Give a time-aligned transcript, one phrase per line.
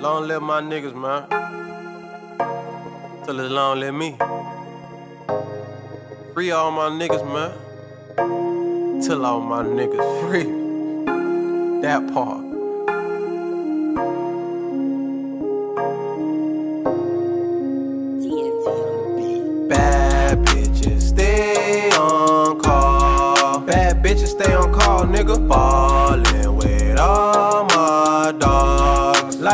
[0.00, 1.28] Long live my niggas, man.
[3.26, 4.16] Till it's long live me.
[6.32, 7.52] Free all my niggas, man.
[9.02, 10.44] Till all my niggas free.
[11.82, 12.40] That part.
[19.68, 23.60] Bad bitches stay on call.
[23.60, 25.36] Bad bitches stay on call, nigga.
[25.46, 25.89] Ballin'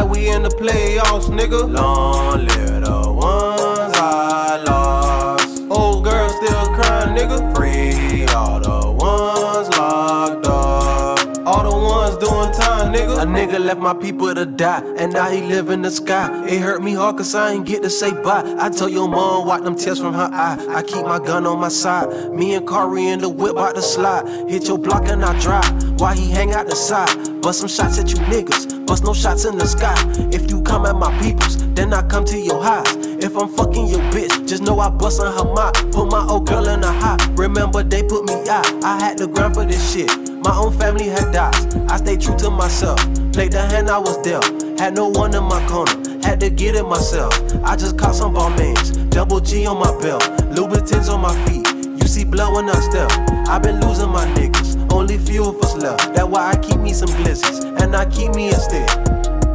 [0.06, 1.68] Like we in the playoffs, nigga.
[1.68, 5.62] Long live the ones I lost.
[5.68, 7.56] Old girl still crying, nigga.
[7.56, 11.18] Free all the ones locked up.
[11.44, 13.22] All the ones doing time, nigga.
[13.22, 16.46] A nigga left my people to die, and now he live in the sky.
[16.46, 18.44] It hurt me hard cause I ain't get to say bye.
[18.60, 20.64] I told your mom, wipe them tears from her eye.
[20.68, 22.32] I keep my gun on my side.
[22.32, 24.48] Me and Kari in the whip out the slide.
[24.48, 26.00] Hit your block and I drive.
[26.00, 27.42] Why he hang out the side?
[27.42, 28.75] Bust some shots at you niggas.
[28.86, 29.96] Bust no shots in the sky.
[30.32, 32.94] If you come at my peoples, then I come to your house.
[32.94, 35.74] If I'm fucking your bitch, just know I bust on her mouth.
[35.90, 37.20] Put my old girl in a hot.
[37.32, 38.84] Remember they put me out.
[38.84, 40.08] I had to grind for this shit.
[40.44, 41.56] My own family had died.
[41.90, 43.00] I stayed true to myself.
[43.32, 44.46] Played the hand I was dealt.
[44.78, 45.90] Had no one in my corner.
[46.22, 47.34] Had to get it myself.
[47.64, 49.10] I just caught some Balmains.
[49.10, 50.22] Double G on my belt.
[50.54, 51.66] Louboutins on my feet.
[52.00, 53.10] You see blood when I step.
[53.48, 54.92] i been losing my niggas.
[54.92, 56.14] Only few of us left.
[56.14, 58.86] That's why I keep me some blizzards and I keep me a stick.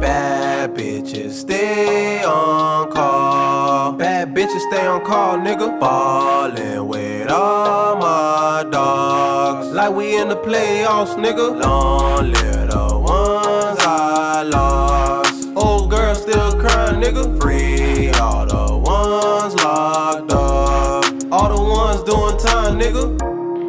[0.00, 3.92] Bad bitches stay on call.
[3.92, 5.78] Bad bitches stay on call, nigga.
[5.78, 9.66] Ballin' with all my dogs.
[9.68, 11.46] Like we in the playoffs, nigga.
[11.62, 15.48] Long little ones I lost.
[15.54, 17.24] Old girl still crying, nigga.
[17.38, 21.04] Free all the ones locked up.
[21.30, 23.04] All the ones doing time, nigga.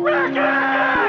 [0.06, 1.03] Ricky!